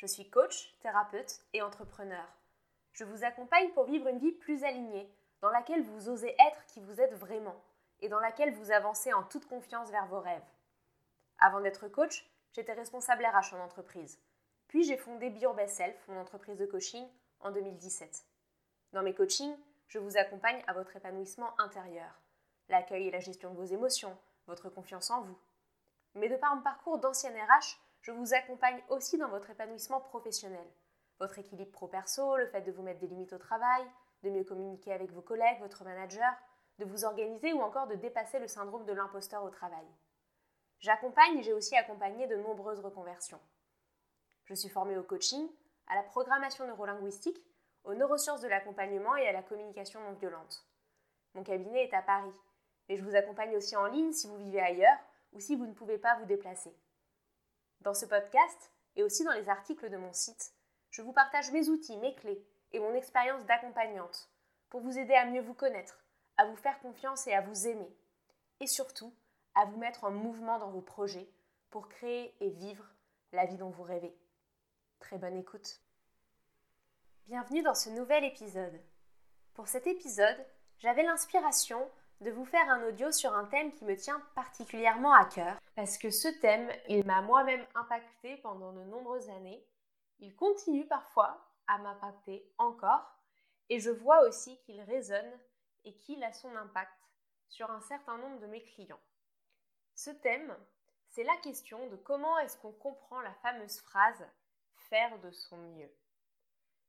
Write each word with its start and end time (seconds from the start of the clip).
Je 0.00 0.06
suis 0.06 0.30
coach, 0.30 0.74
thérapeute 0.80 1.42
et 1.52 1.60
entrepreneur. 1.60 2.24
Je 2.94 3.04
vous 3.04 3.22
accompagne 3.22 3.70
pour 3.72 3.84
vivre 3.84 4.08
une 4.08 4.18
vie 4.18 4.32
plus 4.32 4.64
alignée, 4.64 5.14
dans 5.42 5.50
laquelle 5.50 5.82
vous 5.82 6.08
osez 6.08 6.34
être 6.48 6.64
qui 6.68 6.80
vous 6.80 7.02
êtes 7.02 7.12
vraiment 7.12 7.62
et 8.00 8.08
dans 8.08 8.18
laquelle 8.18 8.54
vous 8.54 8.72
avancez 8.72 9.12
en 9.12 9.24
toute 9.24 9.46
confiance 9.46 9.90
vers 9.90 10.06
vos 10.06 10.20
rêves. 10.20 10.40
Avant 11.38 11.60
d'être 11.60 11.86
coach, 11.88 12.26
j'étais 12.52 12.72
responsable 12.72 13.26
RH 13.26 13.54
en 13.54 13.62
entreprise. 13.62 14.18
Puis 14.68 14.84
j'ai 14.84 14.96
fondé 14.96 15.28
Be 15.28 15.42
Your 15.42 15.52
Best 15.52 15.76
Self, 15.76 16.08
mon 16.08 16.18
entreprise 16.18 16.56
de 16.56 16.64
coaching, 16.64 17.06
en 17.40 17.50
2017. 17.50 18.24
Dans 18.94 19.02
mes 19.02 19.12
coachings, 19.12 19.54
je 19.88 19.98
vous 19.98 20.16
accompagne 20.16 20.64
à 20.66 20.72
votre 20.72 20.96
épanouissement 20.96 21.52
intérieur, 21.60 22.22
l'accueil 22.70 23.08
et 23.08 23.10
la 23.10 23.20
gestion 23.20 23.50
de 23.50 23.56
vos 23.58 23.64
émotions, 23.64 24.16
votre 24.46 24.70
confiance 24.70 25.10
en 25.10 25.20
vous. 25.20 25.38
Mais 26.14 26.30
de 26.30 26.36
par 26.36 26.56
mon 26.56 26.62
parcours 26.62 26.98
d'ancienne 26.98 27.36
RH, 27.36 27.78
je 28.02 28.12
vous 28.12 28.34
accompagne 28.34 28.82
aussi 28.88 29.18
dans 29.18 29.28
votre 29.28 29.50
épanouissement 29.50 30.00
professionnel, 30.00 30.66
votre 31.18 31.38
équilibre 31.38 31.70
pro-perso, 31.70 32.36
le 32.36 32.46
fait 32.46 32.62
de 32.62 32.72
vous 32.72 32.82
mettre 32.82 33.00
des 33.00 33.06
limites 33.06 33.32
au 33.32 33.38
travail, 33.38 33.84
de 34.22 34.30
mieux 34.30 34.44
communiquer 34.44 34.92
avec 34.92 35.12
vos 35.12 35.20
collègues, 35.20 35.60
votre 35.60 35.84
manager, 35.84 36.32
de 36.78 36.86
vous 36.86 37.04
organiser 37.04 37.52
ou 37.52 37.60
encore 37.60 37.86
de 37.88 37.94
dépasser 37.94 38.38
le 38.38 38.48
syndrome 38.48 38.86
de 38.86 38.92
l'imposteur 38.92 39.44
au 39.44 39.50
travail. 39.50 39.86
J'accompagne 40.78 41.38
et 41.38 41.42
j'ai 41.42 41.52
aussi 41.52 41.76
accompagné 41.76 42.26
de 42.26 42.36
nombreuses 42.36 42.80
reconversions. 42.80 43.40
Je 44.46 44.54
suis 44.54 44.70
formée 44.70 44.96
au 44.96 45.02
coaching, 45.02 45.46
à 45.86 45.94
la 45.94 46.02
programmation 46.02 46.66
neurolinguistique, 46.66 47.44
aux 47.84 47.94
neurosciences 47.94 48.40
de 48.40 48.48
l'accompagnement 48.48 49.14
et 49.16 49.28
à 49.28 49.32
la 49.32 49.42
communication 49.42 50.00
non 50.00 50.12
violente. 50.14 50.66
Mon 51.34 51.42
cabinet 51.42 51.84
est 51.84 51.94
à 51.94 52.02
Paris, 52.02 52.32
mais 52.88 52.96
je 52.96 53.04
vous 53.04 53.14
accompagne 53.14 53.54
aussi 53.56 53.76
en 53.76 53.86
ligne 53.86 54.12
si 54.12 54.26
vous 54.26 54.38
vivez 54.38 54.60
ailleurs 54.60 54.98
ou 55.32 55.40
si 55.40 55.54
vous 55.54 55.66
ne 55.66 55.74
pouvez 55.74 55.98
pas 55.98 56.16
vous 56.16 56.26
déplacer. 56.26 56.74
Dans 57.80 57.94
ce 57.94 58.04
podcast 58.04 58.72
et 58.96 59.02
aussi 59.02 59.24
dans 59.24 59.32
les 59.32 59.48
articles 59.48 59.88
de 59.88 59.96
mon 59.96 60.12
site, 60.12 60.52
je 60.90 61.00
vous 61.00 61.14
partage 61.14 61.50
mes 61.50 61.70
outils, 61.70 61.96
mes 61.96 62.14
clés 62.14 62.46
et 62.72 62.78
mon 62.78 62.94
expérience 62.94 63.46
d'accompagnante 63.46 64.28
pour 64.68 64.82
vous 64.82 64.98
aider 64.98 65.14
à 65.14 65.24
mieux 65.24 65.40
vous 65.40 65.54
connaître, 65.54 66.04
à 66.36 66.44
vous 66.44 66.56
faire 66.56 66.78
confiance 66.80 67.26
et 67.26 67.32
à 67.32 67.40
vous 67.40 67.66
aimer. 67.66 67.96
Et 68.60 68.66
surtout, 68.66 69.14
à 69.54 69.64
vous 69.64 69.78
mettre 69.78 70.04
en 70.04 70.10
mouvement 70.10 70.58
dans 70.58 70.70
vos 70.70 70.82
projets 70.82 71.32
pour 71.70 71.88
créer 71.88 72.34
et 72.40 72.50
vivre 72.50 72.84
la 73.32 73.46
vie 73.46 73.56
dont 73.56 73.70
vous 73.70 73.82
rêvez. 73.82 74.14
Très 74.98 75.16
bonne 75.16 75.38
écoute. 75.38 75.80
Bienvenue 77.28 77.62
dans 77.62 77.74
ce 77.74 77.88
nouvel 77.88 78.24
épisode. 78.24 78.78
Pour 79.54 79.68
cet 79.68 79.86
épisode, 79.86 80.46
j'avais 80.78 81.02
l'inspiration 81.02 81.90
de 82.20 82.30
vous 82.30 82.44
faire 82.44 82.68
un 82.68 82.82
audio 82.86 83.10
sur 83.10 83.34
un 83.34 83.46
thème 83.46 83.72
qui 83.72 83.84
me 83.84 83.96
tient 83.96 84.20
particulièrement 84.34 85.14
à 85.14 85.24
cœur, 85.24 85.56
parce 85.74 85.96
que 85.96 86.10
ce 86.10 86.28
thème, 86.40 86.70
il 86.88 87.04
m'a 87.06 87.22
moi-même 87.22 87.64
impacté 87.74 88.36
pendant 88.38 88.72
de 88.72 88.84
nombreuses 88.84 89.30
années. 89.30 89.66
Il 90.18 90.36
continue 90.36 90.86
parfois 90.86 91.42
à 91.66 91.78
m'impacter 91.78 92.52
encore, 92.58 93.10
et 93.70 93.80
je 93.80 93.90
vois 93.90 94.26
aussi 94.28 94.58
qu'il 94.60 94.80
résonne 94.82 95.32
et 95.84 95.96
qu'il 95.96 96.22
a 96.22 96.32
son 96.32 96.54
impact 96.56 96.92
sur 97.48 97.70
un 97.70 97.80
certain 97.80 98.18
nombre 98.18 98.38
de 98.40 98.46
mes 98.46 98.62
clients. 98.62 99.00
Ce 99.94 100.10
thème, 100.10 100.54
c'est 101.08 101.24
la 101.24 101.36
question 101.38 101.88
de 101.88 101.96
comment 101.96 102.38
est-ce 102.38 102.58
qu'on 102.58 102.72
comprend 102.72 103.20
la 103.20 103.34
fameuse 103.34 103.80
phrase 103.80 104.26
faire 104.74 105.18
de 105.20 105.30
son 105.30 105.56
mieux. 105.56 105.90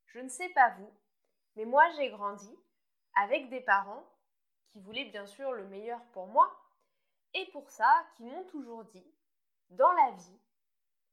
Je 0.07 0.19
ne 0.19 0.29
sais 0.29 0.49
pas 0.49 0.71
vous, 0.77 0.93
mais 1.55 1.65
moi 1.65 1.87
j'ai 1.95 2.09
grandi 2.09 2.53
avec 3.15 3.49
des 3.49 3.61
parents 3.61 4.05
qui 4.71 4.79
voulaient 4.79 5.05
bien 5.05 5.25
sûr 5.25 5.51
le 5.51 5.67
meilleur 5.67 6.03
pour 6.13 6.27
moi, 6.27 6.49
et 7.33 7.45
pour 7.51 7.69
ça, 7.69 8.05
qui 8.15 8.23
m'ont 8.23 8.43
toujours 8.45 8.83
dit, 8.85 9.13
dans 9.69 9.91
la 9.91 10.11
vie, 10.11 10.39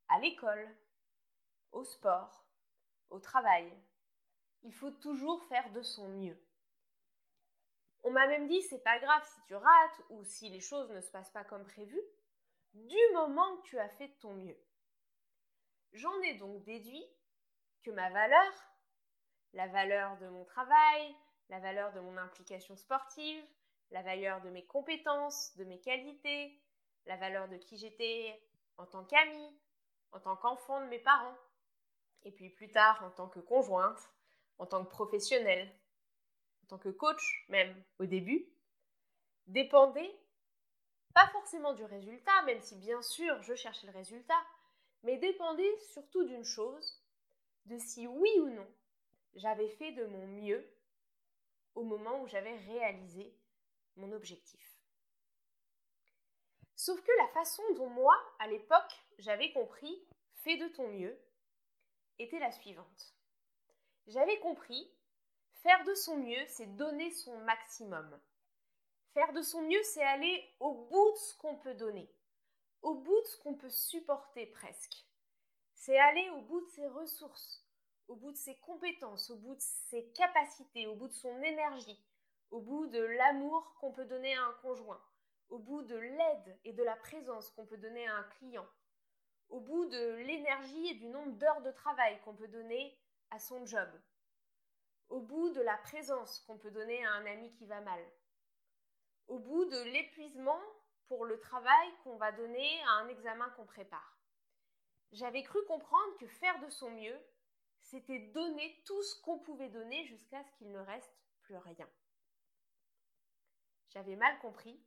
à 0.09 0.19
l'école, 0.21 0.77
au 1.73 1.85
sport, 1.85 2.45
au 3.11 3.21
travail, 3.21 3.73
il 4.63 4.73
faut 4.73 4.91
toujours 4.91 5.45
faire 5.45 5.71
de 5.73 5.83
son 5.83 6.09
mieux. 6.09 6.39
On 8.05 8.11
m'a 8.11 8.27
même 8.27 8.49
dit 8.49 8.63
c'est 8.63 8.83
pas 8.83 8.99
grave 8.99 9.25
si 9.25 9.41
tu 9.47 9.55
rates 9.55 10.03
ou 10.11 10.25
si 10.25 10.49
les 10.49 10.61
choses 10.61 10.91
ne 10.91 11.01
se 11.01 11.11
passent 11.11 11.33
pas 11.33 11.45
comme 11.45 11.65
prévu, 11.65 12.01
du 12.75 12.97
moment 13.15 13.57
que 13.59 13.69
tu 13.69 13.79
as 13.79 13.89
fait 13.89 14.09
de 14.09 14.19
ton 14.21 14.35
mieux. 14.35 14.59
J'en 15.93 16.21
ai 16.23 16.35
donc 16.35 16.63
déduit 16.65 17.05
que 17.83 17.91
ma 17.91 18.11
valeur, 18.11 18.53
la 19.53 19.67
valeur 19.69 20.17
de 20.19 20.29
mon 20.29 20.45
travail, 20.45 21.15
la 21.49 21.59
valeur 21.61 21.93
de 21.93 22.01
mon 22.01 22.17
implication 22.17 22.77
sportive, 22.77 23.45
la 23.91 24.03
valeur 24.03 24.41
de 24.43 24.51
mes 24.51 24.67
compétences, 24.67 25.57
de 25.57 25.65
mes 25.65 25.81
qualités, 25.81 26.61
la 27.07 27.17
valeur 27.17 27.49
de 27.49 27.57
qui 27.57 27.79
j'étais 27.79 28.41
en 28.77 28.87
tant 28.87 29.05
qu'amie, 29.05 29.59
en 30.13 30.21
tant 30.21 30.37
qu'enfant 30.37 30.81
de 30.81 30.87
mes 30.87 30.99
parents, 30.99 31.37
et 32.23 32.33
puis 32.33 32.51
plus 32.51 32.71
tard 32.71 33.03
en 33.05 33.11
tant 33.11 33.29
que 33.29 33.41
conjointe, 33.41 34.13
en 34.59 34.67
tant 34.67 34.85
que 34.85 34.91
professionnelle, 34.91 35.73
en 36.65 36.67
tant 36.69 36.79
que 36.79 36.91
coach 36.91 37.47
même 37.49 37.83
au 37.99 38.05
début, 38.05 38.47
dépendait 39.47 40.15
pas 41.15 41.29
forcément 41.29 41.73
du 41.73 41.85
résultat, 41.85 42.43
même 42.43 42.61
si 42.61 42.77
bien 42.77 43.01
sûr 43.03 43.43
je 43.43 43.55
cherchais 43.55 43.87
le 43.87 43.93
résultat, 43.93 44.41
mais 45.03 45.17
dépendait 45.17 45.79
surtout 45.93 46.25
d'une 46.25 46.45
chose, 46.45 47.03
de 47.65 47.79
si 47.79 48.07
oui 48.07 48.31
ou 48.41 48.49
non 48.51 48.67
j'avais 49.35 49.69
fait 49.69 49.93
de 49.93 50.07
mon 50.07 50.27
mieux 50.27 50.67
moment 51.85 52.23
où 52.23 52.27
j'avais 52.27 52.57
réalisé 52.57 53.35
mon 53.97 54.13
objectif. 54.13 54.79
Sauf 56.75 57.01
que 57.03 57.13
la 57.19 57.29
façon 57.29 57.63
dont 57.75 57.91
moi, 57.91 58.17
à 58.39 58.47
l'époque, 58.47 59.05
j'avais 59.19 59.53
compris 59.53 60.07
fais 60.45 60.57
de 60.57 60.69
ton 60.69 60.89
mieux 60.89 61.19
était 62.19 62.39
la 62.39 62.53
suivante. 62.53 63.15
J'avais 64.07 64.39
compris 64.41 64.91
faire 65.63 65.85
de 65.85 65.95
son 65.95 66.17
mieux, 66.17 66.47
c'est 66.47 66.77
donner 66.77 67.11
son 67.11 67.37
maximum. 67.39 68.21
Faire 69.13 69.33
de 69.33 69.43
son 69.43 69.63
mieux, 69.63 69.83
c'est 69.83 70.05
aller 70.05 70.55
au 70.61 70.73
bout 70.73 71.11
de 71.13 71.17
ce 71.17 71.37
qu'on 71.39 71.57
peut 71.57 71.75
donner, 71.75 72.09
au 72.83 72.95
bout 72.95 73.21
de 73.21 73.27
ce 73.27 73.37
qu'on 73.39 73.55
peut 73.55 73.71
supporter 73.71 74.47
presque. 74.47 75.05
C'est 75.75 75.99
aller 75.99 76.31
au 76.31 76.41
bout 76.43 76.61
de 76.61 76.71
ses 76.71 76.87
ressources, 76.89 77.68
au 78.09 78.17
bout 78.17 78.33
de 78.33 78.37
ses 78.37 78.57
compétences, 78.57 79.31
au 79.31 79.37
bout 79.37 79.55
de 79.55 79.61
ses 79.61 80.11
capacités, 80.13 80.87
au 80.87 80.97
bout 80.97 81.09
de 81.09 81.13
son 81.13 81.43
énergie, 81.43 82.03
au 82.51 82.61
bout 82.61 82.87
de 82.87 83.01
l'amour 83.01 83.75
qu'on 83.81 83.93
peut 83.93 84.07
donner 84.07 84.35
à 84.35 84.45
un 84.45 84.55
conjoint, 84.63 85.01
au 85.51 85.59
bout 85.59 85.83
de 85.83 85.97
l'aide 85.97 86.59
et 86.65 86.73
de 86.73 86.83
la 86.83 86.97
présence 86.97 87.51
qu'on 87.51 87.67
peut 87.67 87.77
donner 87.77 88.07
à 88.09 88.17
un 88.17 88.25
client, 88.39 88.67
au 89.51 89.61
bout 89.61 89.87
de 89.87 90.15
l'énergie 90.17 90.89
et 90.89 90.95
du 90.95 91.07
nombre 91.07 91.33
d'heures 91.33 91.63
de 91.63 91.71
travail 91.71 92.21
qu'on 92.23 92.35
peut 92.35 92.49
donner 92.49 92.99
à 93.31 93.39
son 93.39 93.65
job, 93.67 93.89
au 95.11 95.21
bout 95.21 95.51
de 95.51 95.61
la 95.61 95.77
présence 95.79 96.41
qu'on 96.41 96.59
peut 96.59 96.71
donner 96.71 97.05
à 97.05 97.13
un 97.13 97.27
ami 97.27 97.53
qui 97.53 97.67
va 97.67 97.81
mal, 97.81 98.01
au 99.27 99.39
bout 99.39 99.67
de 99.67 99.83
l'épuisement 99.85 100.61
pour 101.09 101.25
le 101.25 101.39
travail 101.39 101.89
qu'on 102.05 102.17
va 102.17 102.33
donner 102.33 102.83
à 102.83 102.91
un 103.03 103.09
examen 103.09 103.49
qu'on 103.51 103.67
prépare. 103.67 104.19
J'avais 105.13 105.43
cru 105.43 105.59
comprendre 105.67 106.17
que 106.19 106.27
faire 106.27 106.59
de 106.61 106.69
son 106.69 106.91
mieux, 106.91 107.19
c'était 107.91 108.19
donner 108.19 108.83
tout 108.85 109.03
ce 109.03 109.21
qu'on 109.23 109.39
pouvait 109.39 109.71
donner 109.71 110.05
jusqu'à 110.05 110.45
ce 110.45 110.53
qu'il 110.53 110.71
ne 110.71 110.79
reste 110.79 111.17
plus 111.41 111.57
rien. 111.57 111.89
J'avais 113.89 114.17
mal 114.17 114.39
compris. 114.41 114.79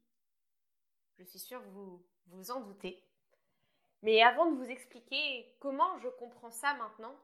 Je 1.17 1.23
suis 1.23 1.39
sûre 1.39 1.63
que 1.63 1.69
vous 1.69 2.05
vous 2.27 2.51
en 2.51 2.61
doutez. 2.61 3.03
Mais 4.03 4.21
avant 4.21 4.51
de 4.51 4.55
vous 4.55 4.69
expliquer 4.69 5.55
comment 5.59 5.97
je 5.99 6.09
comprends 6.09 6.51
ça 6.51 6.75
maintenant 6.75 7.15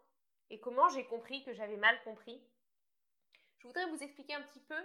et 0.49 0.59
comment 0.59 0.89
j'ai 0.89 1.05
compris 1.05 1.43
que 1.43 1.53
j'avais 1.53 1.77
mal 1.77 2.01
compris, 2.03 2.41
je 3.59 3.67
voudrais 3.67 3.89
vous 3.91 4.01
expliquer 4.01 4.33
un 4.33 4.43
petit 4.43 4.61
peu 4.61 4.81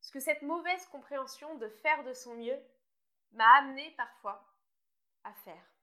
ce 0.00 0.12
que 0.12 0.20
cette 0.20 0.42
mauvaise 0.42 0.86
compréhension 0.88 1.56
de 1.56 1.68
faire 1.68 2.04
de 2.04 2.12
son 2.12 2.34
mieux 2.34 2.58
m'a 3.32 3.50
amené 3.58 3.94
parfois 3.96 4.46
à 5.24 5.32
faire. 5.32 5.77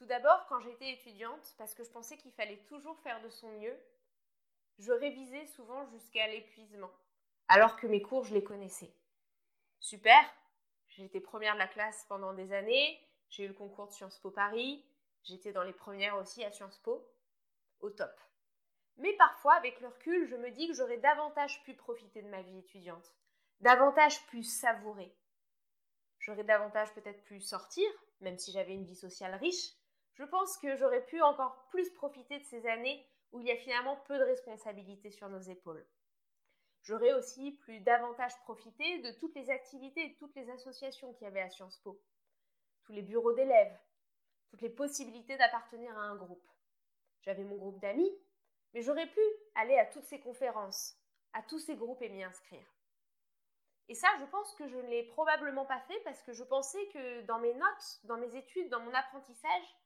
Tout 0.00 0.06
d'abord, 0.06 0.44
quand 0.48 0.58
j'étais 0.60 0.90
étudiante, 0.90 1.54
parce 1.58 1.74
que 1.74 1.84
je 1.84 1.90
pensais 1.90 2.16
qu'il 2.16 2.32
fallait 2.32 2.64
toujours 2.64 2.98
faire 3.00 3.22
de 3.22 3.28
son 3.28 3.52
mieux, 3.52 3.78
je 4.78 4.90
révisais 4.90 5.46
souvent 5.46 5.86
jusqu'à 5.92 6.26
l'épuisement 6.26 6.90
alors 7.50 7.76
que 7.76 7.88
mes 7.88 8.00
cours, 8.00 8.24
je 8.24 8.32
les 8.32 8.44
connaissais. 8.44 8.94
Super, 9.80 10.22
j'étais 10.86 11.18
première 11.18 11.54
de 11.54 11.58
la 11.58 11.66
classe 11.66 12.06
pendant 12.08 12.32
des 12.32 12.52
années, 12.52 12.96
j'ai 13.28 13.44
eu 13.44 13.48
le 13.48 13.54
concours 13.54 13.88
de 13.88 13.92
Sciences 13.92 14.20
Po 14.20 14.30
Paris, 14.30 14.86
j'étais 15.24 15.52
dans 15.52 15.64
les 15.64 15.72
premières 15.72 16.16
aussi 16.16 16.44
à 16.44 16.52
Sciences 16.52 16.78
Po, 16.78 17.12
au 17.80 17.90
top. 17.90 18.12
Mais 18.98 19.12
parfois, 19.14 19.54
avec 19.54 19.80
le 19.80 19.88
recul, 19.88 20.28
je 20.28 20.36
me 20.36 20.52
dis 20.52 20.68
que 20.68 20.74
j'aurais 20.74 20.98
davantage 20.98 21.60
pu 21.64 21.74
profiter 21.74 22.22
de 22.22 22.28
ma 22.28 22.40
vie 22.42 22.58
étudiante, 22.58 23.16
davantage 23.58 24.24
pu 24.28 24.44
savourer. 24.44 25.12
J'aurais 26.20 26.44
davantage 26.44 26.94
peut-être 26.94 27.24
pu 27.24 27.40
sortir, 27.40 27.90
même 28.20 28.38
si 28.38 28.52
j'avais 28.52 28.74
une 28.74 28.84
vie 28.84 28.94
sociale 28.94 29.34
riche. 29.34 29.72
Je 30.14 30.24
pense 30.24 30.56
que 30.58 30.76
j'aurais 30.76 31.04
pu 31.06 31.20
encore 31.22 31.66
plus 31.68 31.90
profiter 31.90 32.38
de 32.38 32.44
ces 32.44 32.66
années 32.66 33.06
où 33.32 33.40
il 33.40 33.46
y 33.46 33.52
a 33.52 33.56
finalement 33.56 33.96
peu 34.06 34.18
de 34.18 34.24
responsabilités 34.24 35.10
sur 35.10 35.28
nos 35.28 35.40
épaules. 35.40 35.86
J'aurais 36.82 37.12
aussi 37.12 37.52
plus 37.52 37.80
davantage 37.80 38.36
profité 38.42 39.00
de 39.00 39.12
toutes 39.18 39.34
les 39.34 39.50
activités 39.50 40.06
et 40.06 40.16
toutes 40.16 40.34
les 40.34 40.50
associations 40.50 41.12
qu'il 41.12 41.24
y 41.24 41.28
avait 41.28 41.42
à 41.42 41.50
Sciences 41.50 41.78
Po, 41.78 42.00
tous 42.84 42.92
les 42.92 43.02
bureaux 43.02 43.34
d'élèves, 43.34 43.78
toutes 44.48 44.62
les 44.62 44.70
possibilités 44.70 45.36
d'appartenir 45.36 45.96
à 45.96 46.02
un 46.02 46.16
groupe. 46.16 46.46
j'avais 47.20 47.44
mon 47.44 47.56
groupe 47.56 47.80
d'amis, 47.80 48.10
mais 48.72 48.82
j'aurais 48.82 49.08
pu 49.08 49.20
aller 49.54 49.78
à 49.78 49.86
toutes 49.86 50.06
ces 50.06 50.20
conférences, 50.20 50.96
à 51.34 51.42
tous 51.42 51.58
ces 51.58 51.76
groupes 51.76 52.02
et 52.02 52.08
m'y 52.08 52.24
inscrire. 52.24 52.66
Et 53.88 53.94
ça, 53.94 54.08
je 54.20 54.24
pense 54.26 54.54
que 54.54 54.68
je 54.68 54.76
ne 54.76 54.88
l'ai 54.88 55.02
probablement 55.02 55.66
pas 55.66 55.80
fait 55.80 55.98
parce 56.04 56.22
que 56.22 56.32
je 56.32 56.44
pensais 56.44 56.88
que 56.88 57.22
dans 57.22 57.40
mes 57.40 57.54
notes, 57.54 58.00
dans 58.04 58.16
mes 58.16 58.36
études, 58.36 58.70
dans 58.70 58.80
mon 58.80 58.94
apprentissage, 58.94 59.76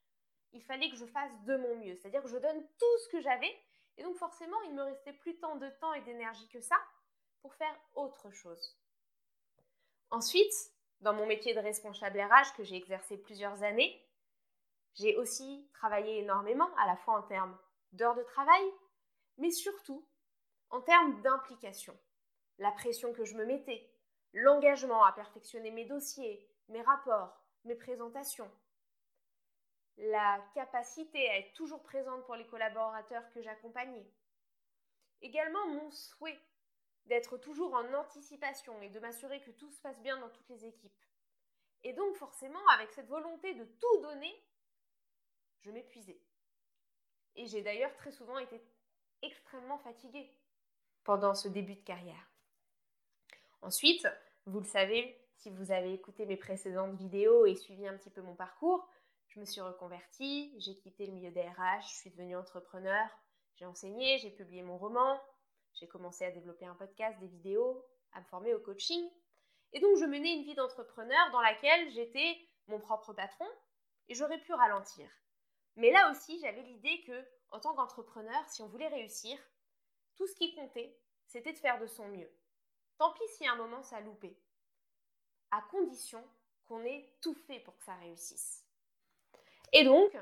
il 0.55 0.63
fallait 0.63 0.89
que 0.89 0.95
je 0.95 1.05
fasse 1.05 1.31
de 1.43 1.57
mon 1.57 1.75
mieux. 1.77 1.95
C'est-à-dire 1.95 2.23
que 2.23 2.29
je 2.29 2.37
donne 2.37 2.65
tout 2.79 2.97
ce 3.03 3.09
que 3.09 3.21
j'avais. 3.21 3.53
Et 3.97 4.03
donc 4.03 4.15
forcément, 4.15 4.59
il 4.63 4.73
me 4.73 4.83
restait 4.83 5.13
plus 5.13 5.37
tant 5.37 5.57
de 5.57 5.69
temps 5.81 5.93
et 5.93 6.01
d'énergie 6.01 6.47
que 6.47 6.61
ça 6.61 6.77
pour 7.41 7.53
faire 7.53 7.77
autre 7.93 8.31
chose. 8.31 8.79
Ensuite, 10.11 10.53
dans 11.01 11.13
mon 11.13 11.25
métier 11.25 11.53
de 11.53 11.59
responsable 11.59 12.19
RH 12.19 12.55
que 12.55 12.63
j'ai 12.63 12.75
exercé 12.75 13.17
plusieurs 13.17 13.63
années, 13.63 14.01
j'ai 14.95 15.17
aussi 15.17 15.69
travaillé 15.73 16.19
énormément, 16.19 16.73
à 16.77 16.87
la 16.87 16.95
fois 16.95 17.19
en 17.19 17.23
termes 17.23 17.57
d'heures 17.91 18.15
de 18.15 18.23
travail, 18.23 18.63
mais 19.37 19.51
surtout 19.51 20.07
en 20.69 20.81
termes 20.81 21.21
d'implication. 21.21 21.97
La 22.59 22.71
pression 22.71 23.13
que 23.13 23.25
je 23.25 23.35
me 23.35 23.45
mettais, 23.45 23.91
l'engagement 24.33 25.03
à 25.03 25.11
perfectionner 25.11 25.71
mes 25.71 25.85
dossiers, 25.85 26.49
mes 26.69 26.81
rapports, 26.81 27.45
mes 27.65 27.75
présentations, 27.75 28.49
la 29.97 30.43
capacité 30.53 31.29
à 31.29 31.39
être 31.39 31.53
toujours 31.53 31.81
présente 31.83 32.25
pour 32.25 32.35
les 32.35 32.47
collaborateurs 32.47 33.29
que 33.31 33.41
j'accompagnais. 33.41 34.05
Également 35.21 35.67
mon 35.67 35.89
souhait 35.91 36.39
d'être 37.05 37.37
toujours 37.37 37.73
en 37.73 37.93
anticipation 37.93 38.81
et 38.81 38.89
de 38.89 38.99
m'assurer 38.99 39.41
que 39.41 39.51
tout 39.51 39.69
se 39.69 39.79
passe 39.79 40.01
bien 40.01 40.19
dans 40.19 40.29
toutes 40.29 40.49
les 40.49 40.65
équipes. 40.65 41.05
Et 41.83 41.93
donc 41.93 42.15
forcément, 42.15 42.65
avec 42.73 42.91
cette 42.91 43.07
volonté 43.07 43.53
de 43.53 43.63
tout 43.63 44.01
donner, 44.01 44.35
je 45.61 45.71
m'épuisais. 45.71 46.19
Et 47.35 47.45
j'ai 47.45 47.61
d'ailleurs 47.61 47.95
très 47.95 48.11
souvent 48.11 48.37
été 48.39 48.61
extrêmement 49.21 49.77
fatiguée 49.77 50.31
pendant 51.03 51.35
ce 51.35 51.47
début 51.47 51.75
de 51.75 51.83
carrière. 51.83 52.31
Ensuite, 53.61 54.07
vous 54.45 54.59
le 54.59 54.65
savez, 54.65 55.19
si 55.35 55.49
vous 55.49 55.71
avez 55.71 55.93
écouté 55.93 56.25
mes 56.25 56.37
précédentes 56.37 56.95
vidéos 56.95 57.45
et 57.45 57.55
suivi 57.55 57.87
un 57.87 57.97
petit 57.97 58.09
peu 58.09 58.21
mon 58.21 58.35
parcours, 58.35 58.87
je 59.35 59.41
me 59.41 59.45
suis 59.45 59.59
reconvertie, 59.59 60.55
j'ai 60.59 60.77
quitté 60.77 61.05
le 61.05 61.11
milieu 61.11 61.31
des 61.31 61.41
RH, 61.41 61.89
je 61.89 61.95
suis 61.95 62.09
devenue 62.09 62.37
entrepreneur, 62.37 63.05
j'ai 63.55 63.65
enseigné, 63.65 64.17
j'ai 64.19 64.31
publié 64.31 64.63
mon 64.63 64.77
roman, 64.77 65.21
j'ai 65.73 65.89
commencé 65.89 66.23
à 66.23 66.31
développer 66.31 66.65
un 66.65 66.75
podcast, 66.75 67.19
des 67.19 67.27
vidéos, 67.27 67.85
à 68.13 68.21
me 68.21 68.25
former 68.25 68.53
au 68.53 68.61
coaching. 68.61 69.09
Et 69.73 69.81
donc 69.81 69.97
je 69.97 70.05
menais 70.05 70.35
une 70.35 70.43
vie 70.43 70.55
d'entrepreneur 70.55 71.31
dans 71.31 71.41
laquelle 71.41 71.91
j'étais 71.91 72.37
mon 72.67 72.79
propre 72.79 73.11
patron 73.11 73.47
et 74.07 74.15
j'aurais 74.15 74.39
pu 74.39 74.53
ralentir. 74.53 75.09
Mais 75.75 75.91
là 75.91 76.11
aussi, 76.11 76.39
j'avais 76.39 76.63
l'idée 76.63 77.03
que 77.05 77.27
en 77.49 77.59
tant 77.59 77.75
qu'entrepreneur, 77.75 78.47
si 78.47 78.61
on 78.61 78.67
voulait 78.67 78.87
réussir, 78.87 79.37
tout 80.15 80.27
ce 80.27 80.35
qui 80.35 80.55
comptait, 80.55 80.97
c'était 81.27 81.51
de 81.51 81.57
faire 81.57 81.79
de 81.79 81.87
son 81.87 82.07
mieux. 82.07 82.31
Tant 82.97 83.11
pis 83.11 83.27
si 83.35 83.45
à 83.45 83.51
un 83.51 83.57
moment 83.57 83.83
ça 83.83 83.99
loupait. 83.99 84.39
À 85.51 85.61
condition 85.63 86.25
qu'on 86.67 86.85
ait 86.85 87.13
tout 87.21 87.35
fait 87.47 87.59
pour 87.59 87.77
que 87.77 87.83
ça 87.83 87.95
réussisse. 87.95 88.64
Et 89.71 89.83
donc, 89.83 90.15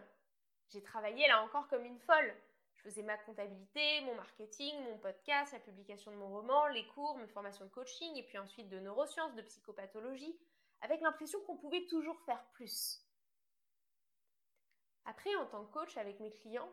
j'ai 0.69 0.81
travaillé 0.81 1.27
là 1.27 1.43
encore 1.43 1.67
comme 1.67 1.85
une 1.85 1.99
folle. 1.99 2.33
Je 2.75 2.81
faisais 2.89 3.03
ma 3.03 3.17
comptabilité, 3.17 4.01
mon 4.01 4.15
marketing, 4.15 4.73
mon 4.83 4.97
podcast, 4.97 5.53
la 5.53 5.59
publication 5.59 6.11
de 6.11 6.17
mon 6.17 6.29
roman, 6.29 6.67
les 6.67 6.85
cours, 6.87 7.17
mes 7.17 7.27
formations 7.27 7.65
de 7.65 7.69
coaching 7.69 8.15
et 8.17 8.23
puis 8.23 8.37
ensuite 8.37 8.69
de 8.69 8.79
neurosciences, 8.79 9.35
de 9.35 9.41
psychopathologie, 9.41 10.37
avec 10.81 10.99
l'impression 11.01 11.39
qu'on 11.41 11.55
pouvait 11.55 11.85
toujours 11.85 12.19
faire 12.21 12.43
plus. 12.53 13.01
Après, 15.05 15.33
en 15.35 15.45
tant 15.45 15.65
que 15.65 15.71
coach 15.71 15.95
avec 15.97 16.19
mes 16.19 16.31
clients, 16.31 16.71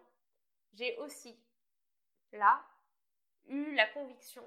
j'ai 0.72 0.96
aussi, 0.99 1.38
là, 2.32 2.64
eu 3.46 3.75
la 3.75 3.87
conviction 3.88 4.44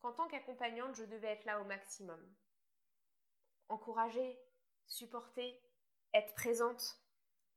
qu'en 0.00 0.12
tant 0.12 0.28
qu'accompagnante, 0.28 0.96
je 0.96 1.04
devais 1.04 1.28
être 1.28 1.44
là 1.44 1.60
au 1.60 1.64
maximum. 1.64 2.20
Encourager, 3.68 4.38
supporter, 4.86 5.60
être 6.14 6.34
présente, 6.34 6.98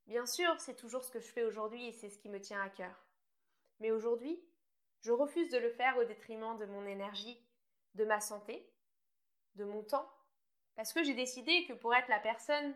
Bien 0.06 0.26
sûr, 0.26 0.60
c'est 0.60 0.76
toujours 0.76 1.04
ce 1.04 1.10
que 1.10 1.20
je 1.20 1.32
fais 1.32 1.44
aujourd'hui 1.44 1.88
et 1.88 1.92
c'est 1.92 2.10
ce 2.10 2.18
qui 2.18 2.28
me 2.28 2.40
tient 2.40 2.60
à 2.60 2.68
cœur. 2.68 2.94
Mais 3.80 3.90
aujourd'hui, 3.90 4.42
je 5.00 5.12
refuse 5.12 5.50
de 5.50 5.58
le 5.58 5.70
faire 5.70 5.96
au 5.96 6.04
détriment 6.04 6.56
de 6.58 6.66
mon 6.66 6.86
énergie, 6.86 7.38
de 7.94 8.04
ma 8.04 8.20
santé, 8.20 8.70
de 9.54 9.64
mon 9.64 9.82
temps, 9.82 10.10
parce 10.74 10.92
que 10.92 11.02
j'ai 11.02 11.14
décidé 11.14 11.64
que 11.66 11.72
pour 11.72 11.94
être 11.94 12.08
la 12.08 12.20
personne 12.20 12.74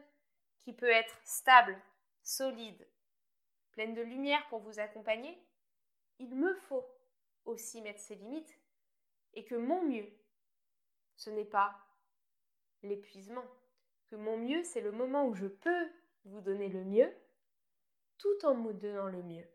qui 0.58 0.72
peut 0.72 0.90
être 0.90 1.18
stable, 1.24 1.80
solide, 2.22 2.86
pleine 3.72 3.94
de 3.94 4.02
lumière 4.02 4.46
pour 4.48 4.60
vous 4.60 4.78
accompagner, 4.80 5.38
il 6.18 6.34
me 6.34 6.54
faut 6.54 6.86
aussi 7.44 7.80
mettre 7.80 8.00
ses 8.00 8.14
limites 8.16 8.58
et 9.34 9.44
que 9.44 9.54
mon 9.54 9.82
mieux, 9.82 10.08
ce 11.16 11.30
n'est 11.30 11.44
pas 11.44 11.78
l'épuisement, 12.82 13.44
que 14.06 14.16
mon 14.16 14.36
mieux, 14.36 14.62
c'est 14.64 14.80
le 14.80 14.92
moment 14.92 15.26
où 15.26 15.34
je 15.34 15.46
peux 15.46 15.90
vous 16.24 16.40
donner 16.40 16.68
le 16.68 16.84
mieux, 16.84 17.12
tout 18.18 18.44
en 18.44 18.54
me 18.54 18.72
donnant 18.72 19.06
le 19.08 19.22
mieux. 19.22 19.46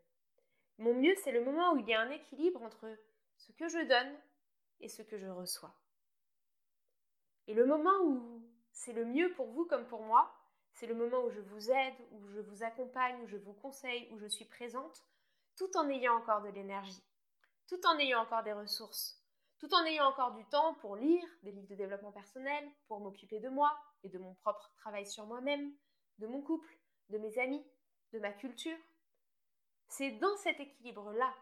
Mon 0.77 0.93
mieux, 0.93 1.15
c'est 1.23 1.31
le 1.31 1.43
moment 1.43 1.73
où 1.73 1.77
il 1.77 1.87
y 1.87 1.93
a 1.93 2.01
un 2.01 2.09
équilibre 2.09 2.61
entre 2.61 2.89
ce 3.37 3.51
que 3.51 3.67
je 3.67 3.87
donne 3.87 4.15
et 4.79 4.87
ce 4.87 5.01
que 5.01 5.17
je 5.17 5.27
reçois. 5.27 5.75
Et 7.47 7.53
le 7.53 7.65
moment 7.65 7.97
où 8.03 8.41
c'est 8.71 8.93
le 8.93 9.05
mieux 9.05 9.31
pour 9.33 9.47
vous 9.47 9.65
comme 9.65 9.85
pour 9.87 10.03
moi, 10.03 10.33
c'est 10.73 10.87
le 10.87 10.95
moment 10.95 11.23
où 11.23 11.29
je 11.29 11.41
vous 11.41 11.69
aide, 11.69 11.93
où 12.11 12.27
je 12.29 12.39
vous 12.39 12.63
accompagne, 12.63 13.21
où 13.21 13.27
je 13.27 13.37
vous 13.37 13.53
conseille, 13.53 14.07
où 14.11 14.17
je 14.17 14.27
suis 14.27 14.45
présente, 14.45 15.03
tout 15.55 15.77
en 15.77 15.87
ayant 15.89 16.15
encore 16.15 16.41
de 16.41 16.49
l'énergie, 16.49 17.03
tout 17.67 17.85
en 17.85 17.97
ayant 17.99 18.21
encore 18.21 18.43
des 18.43 18.53
ressources, 18.53 19.23
tout 19.59 19.71
en 19.73 19.85
ayant 19.85 20.05
encore 20.05 20.33
du 20.33 20.45
temps 20.45 20.73
pour 20.75 20.95
lire 20.95 21.25
des 21.43 21.51
livres 21.51 21.69
de 21.69 21.75
développement 21.75 22.11
personnel, 22.11 22.67
pour 22.87 22.99
m'occuper 22.99 23.39
de 23.39 23.49
moi 23.49 23.71
et 24.03 24.09
de 24.09 24.17
mon 24.17 24.33
propre 24.35 24.73
travail 24.77 25.05
sur 25.05 25.25
moi-même, 25.25 25.71
de 26.19 26.27
mon 26.27 26.41
couple, 26.41 26.77
de 27.09 27.17
mes 27.17 27.37
amis, 27.39 27.65
de 28.11 28.19
ma 28.19 28.31
culture. 28.31 28.77
C'est 29.87 30.11
dans 30.11 30.35
cet 30.37 30.59
équilibre-là 30.59 31.33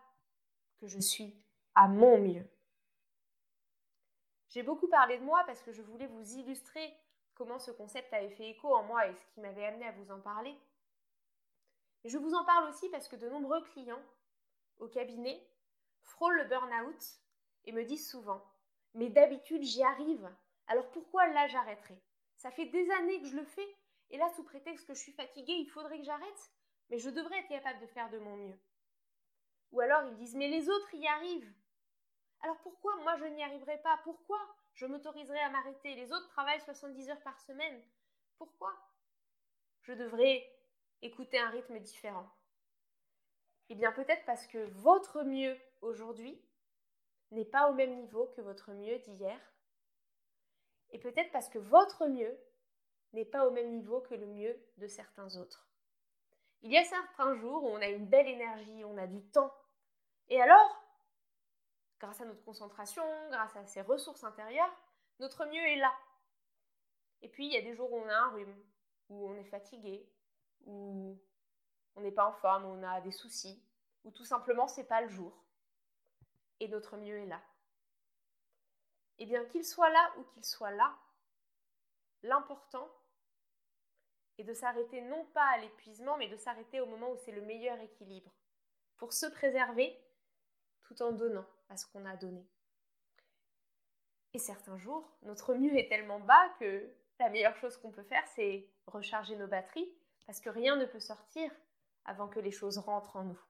que 0.79 0.87
je 0.87 0.99
suis 0.99 1.35
à 1.75 1.87
mon 1.87 2.19
mieux. 2.19 2.47
J'ai 4.49 4.63
beaucoup 4.63 4.87
parlé 4.87 5.17
de 5.17 5.23
moi 5.23 5.43
parce 5.45 5.61
que 5.61 5.71
je 5.71 5.81
voulais 5.81 6.07
vous 6.07 6.33
illustrer 6.33 6.93
comment 7.35 7.59
ce 7.59 7.71
concept 7.71 8.11
avait 8.13 8.31
fait 8.31 8.49
écho 8.49 8.73
en 8.75 8.83
moi 8.83 9.07
et 9.07 9.15
ce 9.15 9.25
qui 9.33 9.39
m'avait 9.39 9.65
amené 9.65 9.85
à 9.85 9.93
vous 9.93 10.11
en 10.11 10.19
parler. 10.19 10.55
Je 12.03 12.17
vous 12.17 12.33
en 12.33 12.43
parle 12.43 12.69
aussi 12.69 12.89
parce 12.89 13.07
que 13.07 13.15
de 13.15 13.29
nombreux 13.29 13.63
clients 13.73 14.03
au 14.79 14.87
cabinet 14.87 15.41
frôlent 16.01 16.37
le 16.37 16.45
burn-out 16.45 17.01
et 17.65 17.71
me 17.71 17.85
disent 17.85 18.09
souvent 18.09 18.43
Mais 18.93 19.09
d'habitude 19.09 19.63
j'y 19.63 19.83
arrive, 19.83 20.29
alors 20.67 20.89
pourquoi 20.91 21.27
là 21.27 21.47
j'arrêterai? 21.47 21.97
Ça 22.35 22.51
fait 22.51 22.65
des 22.65 22.89
années 22.91 23.21
que 23.21 23.27
je 23.27 23.35
le 23.35 23.45
fais 23.45 23.77
et 24.11 24.17
là, 24.17 24.29
sous 24.29 24.43
prétexte 24.43 24.87
que 24.87 24.93
je 24.93 24.99
suis 24.99 25.13
fatiguée, 25.13 25.53
il 25.53 25.69
faudrait 25.69 25.97
que 25.97 26.05
j'arrête, 26.05 26.51
mais 26.89 26.99
je 26.99 27.09
devrais 27.09 27.39
être 27.39 27.47
capable 27.47 27.79
de 27.79 27.87
faire 27.87 28.09
de 28.09 28.19
mon 28.19 28.35
mieux. 28.35 28.59
Ou 29.71 29.79
alors 29.79 30.03
ils 30.03 30.15
disent, 30.15 30.35
mais 30.35 30.49
les 30.49 30.69
autres 30.69 30.93
y 30.93 31.07
arrivent. 31.07 31.53
Alors 32.41 32.57
pourquoi 32.59 32.95
moi 32.97 33.15
je 33.17 33.25
n'y 33.25 33.43
arriverai 33.43 33.77
pas? 33.81 33.99
Pourquoi 34.03 34.39
je 34.73 34.85
m'autoriserai 34.85 35.39
à 35.39 35.49
m'arrêter? 35.49 35.95
Les 35.95 36.11
autres 36.11 36.27
travaillent 36.29 36.61
70 36.61 37.09
heures 37.09 37.21
par 37.21 37.39
semaine. 37.39 37.81
Pourquoi? 38.37 38.73
Je 39.83 39.93
devrais 39.93 40.51
écouter 41.01 41.39
un 41.39 41.49
rythme 41.49 41.79
différent. 41.79 42.29
Eh 43.69 43.75
bien 43.75 43.91
peut-être 43.93 44.25
parce 44.25 44.45
que 44.47 44.57
votre 44.57 45.23
mieux 45.23 45.57
aujourd'hui 45.81 46.43
n'est 47.31 47.45
pas 47.45 47.69
au 47.69 47.73
même 47.73 47.95
niveau 47.95 48.27
que 48.35 48.41
votre 48.41 48.71
mieux 48.73 48.99
d'hier. 48.99 49.39
Et 50.89 50.99
peut-être 50.99 51.31
parce 51.31 51.47
que 51.47 51.59
votre 51.59 52.07
mieux 52.07 52.37
n'est 53.13 53.25
pas 53.25 53.47
au 53.47 53.51
même 53.51 53.71
niveau 53.71 54.01
que 54.01 54.15
le 54.15 54.25
mieux 54.25 54.57
de 54.77 54.87
certains 54.87 55.35
autres. 55.35 55.67
Il 56.61 56.71
y 56.71 56.77
a 56.77 56.83
certains 56.83 57.35
jours 57.35 57.63
où 57.63 57.67
on 57.67 57.81
a 57.81 57.87
une 57.87 58.05
belle 58.05 58.27
énergie, 58.27 58.83
on 58.85 58.97
a 58.97 59.07
du 59.07 59.21
temps. 59.31 59.53
Et 60.29 60.41
alors, 60.41 60.83
grâce 61.99 62.21
à 62.21 62.25
notre 62.25 62.43
concentration, 62.43 63.03
grâce 63.29 63.55
à 63.55 63.65
ses 63.65 63.81
ressources 63.81 64.23
intérieures, 64.23 64.73
notre 65.19 65.45
mieux 65.45 65.67
est 65.67 65.77
là. 65.77 65.93
Et 67.21 67.29
puis, 67.29 67.45
il 67.45 67.53
y 67.53 67.57
a 67.57 67.61
des 67.61 67.75
jours 67.75 67.91
où 67.91 67.97
on 67.97 68.07
a 68.07 68.15
un 68.15 68.29
rhume, 68.29 68.63
où 69.09 69.27
on 69.27 69.35
est 69.35 69.45
fatigué, 69.45 70.07
où 70.65 71.19
on 71.95 72.01
n'est 72.01 72.11
pas 72.11 72.27
en 72.27 72.33
forme, 72.33 72.65
où 72.65 72.69
on 72.69 72.83
a 72.83 73.01
des 73.01 73.11
soucis, 73.11 73.63
ou 74.03 74.11
tout 74.11 74.25
simplement 74.25 74.67
c'est 74.67 74.87
pas 74.87 75.01
le 75.01 75.09
jour. 75.09 75.33
Et 76.59 76.67
notre 76.67 76.97
mieux 76.97 77.17
est 77.17 77.25
là. 77.25 77.41
Eh 79.17 79.25
bien, 79.25 79.45
qu'il 79.45 79.65
soit 79.65 79.89
là 79.89 80.13
ou 80.17 80.23
qu'il 80.23 80.45
soit 80.45 80.71
là, 80.71 80.95
l'important, 82.23 82.89
et 84.41 84.43
de 84.43 84.55
s'arrêter 84.55 85.01
non 85.01 85.23
pas 85.35 85.45
à 85.53 85.59
l'épuisement, 85.59 86.17
mais 86.17 86.27
de 86.27 86.35
s'arrêter 86.35 86.81
au 86.81 86.87
moment 86.87 87.11
où 87.11 87.17
c'est 87.17 87.31
le 87.31 87.43
meilleur 87.43 87.79
équilibre, 87.79 88.33
pour 88.97 89.13
se 89.13 89.27
préserver 89.27 89.95
tout 90.81 90.99
en 91.03 91.11
donnant 91.11 91.45
à 91.69 91.77
ce 91.77 91.85
qu'on 91.85 92.05
a 92.05 92.17
donné. 92.17 92.43
Et 94.33 94.39
certains 94.39 94.79
jours, 94.79 95.15
notre 95.21 95.53
mieux 95.53 95.77
est 95.77 95.89
tellement 95.89 96.19
bas 96.19 96.49
que 96.59 96.91
la 97.19 97.29
meilleure 97.29 97.55
chose 97.57 97.77
qu'on 97.77 97.91
peut 97.91 98.01
faire, 98.03 98.27
c'est 98.29 98.67
recharger 98.87 99.35
nos 99.35 99.45
batteries, 99.45 99.93
parce 100.25 100.39
que 100.39 100.49
rien 100.49 100.75
ne 100.75 100.85
peut 100.85 100.99
sortir 100.99 101.51
avant 102.05 102.27
que 102.27 102.39
les 102.39 102.49
choses 102.49 102.79
rentrent 102.79 103.17
en 103.17 103.25
nous. 103.25 103.41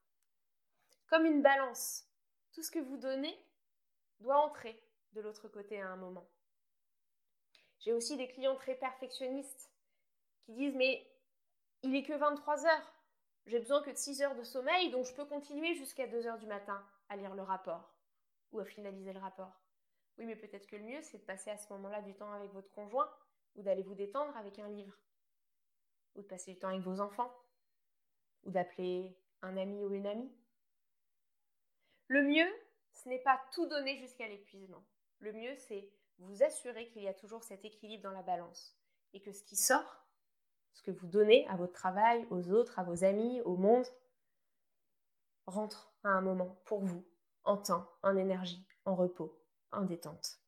comme 1.07 1.25
une 1.25 1.41
balance. 1.41 2.05
Tout 2.51 2.63
ce 2.63 2.71
que 2.71 2.79
vous 2.79 2.98
donnez 2.98 3.38
doit 4.19 4.45
entrer 4.45 4.77
de 5.13 5.21
l'autre 5.21 5.48
côté 5.48 5.81
à 5.81 5.89
un 5.89 5.95
moment. 5.95 6.29
J'ai 7.79 7.93
aussi 7.93 8.17
des 8.17 8.27
clients 8.27 8.55
très 8.55 8.75
perfectionnistes 8.75 9.70
disent 10.53 10.75
mais 10.75 11.08
il 11.84 11.96
est 11.96 12.03
que 12.03 12.13
23 12.13 12.65
heures. 12.65 12.93
J'ai 13.48 13.60
besoin 13.60 13.81
que 13.81 13.89
de 13.89 13.98
6 13.98 14.22
heures 14.22 14.36
de 14.36 14.43
sommeil, 14.43 14.91
donc 14.91 15.05
je 15.05 15.13
peux 15.13 15.25
continuer 15.25 15.74
jusqu'à 15.74 16.08
2 16.08 16.27
heures 16.27 16.38
du 16.38 16.46
matin 16.46 16.86
à 17.10 17.15
lire 17.15 17.34
le 17.34 17.41
rapport 17.41 17.96
ou 18.51 18.60
à 18.60 18.65
finaliser 18.65 19.13
le 19.13 19.20
rapport. 19.20 19.62
Oui, 20.17 20.25
mais 20.25 20.36
peut-être 20.36 20.67
que 20.67 20.75
le 20.75 20.84
mieux, 20.84 21.01
c'est 21.01 21.17
de 21.17 21.24
passer 21.24 21.50
à 21.50 21.58
ce 21.58 21.72
moment-là 21.74 22.01
du 22.01 22.13
temps 22.13 22.31
avec 22.34 22.51
votre 22.51 22.70
conjoint 22.72 23.10
ou 23.55 23.63
d'aller 23.63 23.81
vous 23.81 23.96
détendre 23.96 24.36
avec 24.38 24.60
un 24.60 24.70
livre 24.70 24.96
ou 26.15 26.22
de 26.22 26.27
passer 26.27 26.53
du 26.53 26.60
temps 26.60 26.67
avec 26.67 26.81
vos 26.81 27.00
enfants 27.00 27.34
ou 28.43 28.51
d'appeler 28.51 29.17
un 29.41 29.58
ami 29.58 29.84
ou 29.84 29.93
une 29.93 30.08
amie. 30.08 30.31
Le 32.08 32.24
mieux, 32.24 32.51
ce 32.91 33.10
n'est 33.10 33.24
pas 33.24 33.41
tout 33.53 33.65
donner 33.67 33.98
jusqu'à 33.98 34.27
l'épuisement. 34.27 34.84
Le 35.20 35.34
mieux, 35.34 35.55
c'est 35.55 35.89
vous 36.20 36.43
assurer 36.43 36.89
qu'il 36.89 37.03
y 37.03 37.08
a 37.08 37.13
toujours 37.13 37.43
cet 37.43 37.65
équilibre 37.65 38.03
dans 38.03 38.12
la 38.12 38.22
balance 38.22 38.77
et 39.13 39.22
que 39.22 39.31
ce 39.31 39.43
qui 39.43 39.55
sort, 39.55 40.00
ce 40.73 40.81
que 40.81 40.91
vous 40.91 41.07
donnez 41.07 41.47
à 41.47 41.55
votre 41.55 41.73
travail, 41.73 42.25
aux 42.29 42.51
autres, 42.51 42.79
à 42.79 42.83
vos 42.83 43.03
amis, 43.03 43.41
au 43.41 43.55
monde, 43.55 43.85
rentre 45.45 45.93
à 46.03 46.09
un 46.09 46.21
moment 46.21 46.61
pour 46.65 46.81
vous, 46.81 47.05
en 47.43 47.57
temps, 47.57 47.89
en 48.03 48.15
énergie, 48.15 48.65
en 48.85 48.95
repos, 48.95 49.39
en 49.71 49.83
détente. 49.83 50.39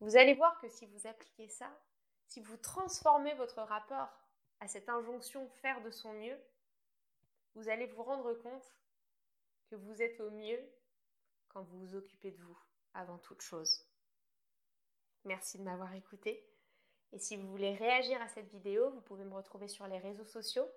Vous 0.00 0.16
allez 0.16 0.34
voir 0.34 0.60
que 0.60 0.68
si 0.68 0.86
vous 0.86 1.06
appliquez 1.06 1.48
ça, 1.48 1.70
si 2.26 2.40
vous 2.40 2.56
transformez 2.56 3.34
votre 3.34 3.62
rapport 3.62 4.12
à 4.60 4.68
cette 4.68 4.88
injonction 4.88 5.48
faire 5.48 5.82
de 5.82 5.90
son 5.90 6.12
mieux, 6.14 6.38
vous 7.54 7.68
allez 7.68 7.86
vous 7.86 8.02
rendre 8.02 8.34
compte 8.34 8.74
que 9.70 9.76
vous 9.76 10.02
êtes 10.02 10.20
au 10.20 10.30
mieux 10.30 10.60
quand 11.48 11.62
vous 11.62 11.78
vous 11.86 11.94
occupez 11.94 12.32
de 12.32 12.42
vous 12.42 12.58
avant 12.94 13.18
toute 13.18 13.40
chose. 13.40 13.86
Merci 15.24 15.58
de 15.58 15.62
m'avoir 15.62 15.94
écouté. 15.94 16.44
Et 17.14 17.18
si 17.20 17.36
vous 17.36 17.48
voulez 17.48 17.74
réagir 17.76 18.20
à 18.20 18.26
cette 18.26 18.50
vidéo, 18.50 18.90
vous 18.90 19.00
pouvez 19.00 19.24
me 19.24 19.34
retrouver 19.34 19.68
sur 19.68 19.86
les 19.86 19.98
réseaux 19.98 20.24
sociaux, 20.24 20.68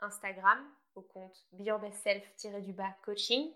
Instagram 0.00 0.58
au 0.96 1.02
compte 1.02 1.46
beyourbestself-du-bas 1.52 2.96
coaching 3.04 3.54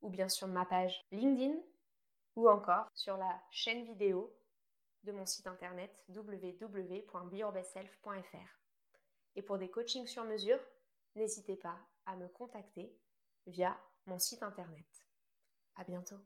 ou 0.00 0.08
bien 0.08 0.30
sur 0.30 0.48
ma 0.48 0.64
page 0.64 1.04
LinkedIn 1.12 1.54
ou 2.34 2.48
encore 2.48 2.88
sur 2.94 3.18
la 3.18 3.42
chaîne 3.50 3.84
vidéo 3.84 4.34
de 5.04 5.12
mon 5.12 5.26
site 5.26 5.46
internet 5.46 5.94
www.beyourbestself.fr. 6.08 8.60
Et 9.36 9.42
pour 9.42 9.58
des 9.58 9.68
coachings 9.68 10.06
sur 10.06 10.24
mesure, 10.24 10.60
n'hésitez 11.14 11.56
pas 11.56 11.76
à 12.06 12.16
me 12.16 12.28
contacter 12.28 12.90
via 13.46 13.78
mon 14.06 14.18
site 14.18 14.42
internet. 14.42 14.86
À 15.76 15.84
bientôt. 15.84 16.16